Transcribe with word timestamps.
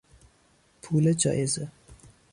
پول 0.81 1.13
جایزه 1.13 1.67